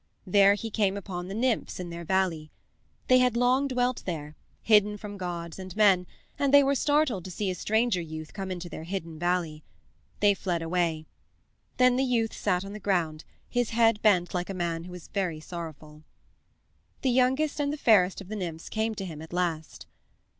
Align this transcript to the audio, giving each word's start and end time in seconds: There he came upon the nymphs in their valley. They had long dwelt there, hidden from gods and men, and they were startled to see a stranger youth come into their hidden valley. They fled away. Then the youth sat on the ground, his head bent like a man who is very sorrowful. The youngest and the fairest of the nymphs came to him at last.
There 0.25 0.55
he 0.55 0.71
came 0.71 0.97
upon 0.97 1.27
the 1.27 1.35
nymphs 1.35 1.79
in 1.79 1.91
their 1.91 2.03
valley. 2.03 2.49
They 3.07 3.19
had 3.19 3.37
long 3.37 3.67
dwelt 3.67 4.01
there, 4.07 4.35
hidden 4.63 4.97
from 4.97 5.15
gods 5.15 5.59
and 5.59 5.75
men, 5.75 6.07
and 6.39 6.51
they 6.51 6.63
were 6.63 6.73
startled 6.73 7.23
to 7.25 7.29
see 7.29 7.51
a 7.51 7.53
stranger 7.53 8.01
youth 8.01 8.33
come 8.33 8.49
into 8.49 8.67
their 8.67 8.85
hidden 8.85 9.19
valley. 9.19 9.63
They 10.19 10.33
fled 10.33 10.63
away. 10.63 11.05
Then 11.77 11.97
the 11.97 12.03
youth 12.03 12.33
sat 12.33 12.65
on 12.65 12.73
the 12.73 12.79
ground, 12.79 13.25
his 13.47 13.69
head 13.77 14.01
bent 14.01 14.33
like 14.33 14.49
a 14.49 14.55
man 14.55 14.85
who 14.85 14.93
is 14.95 15.07
very 15.09 15.39
sorrowful. 15.39 16.01
The 17.03 17.11
youngest 17.11 17.59
and 17.59 17.71
the 17.71 17.77
fairest 17.77 18.21
of 18.21 18.27
the 18.27 18.35
nymphs 18.35 18.69
came 18.69 18.95
to 18.95 19.05
him 19.05 19.21
at 19.21 19.31
last. 19.31 19.85